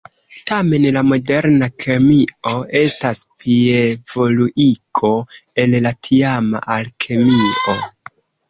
[0.51, 5.13] Tamen la moderna kemio estas plievoluigo
[5.65, 7.81] el la tiama alkemio.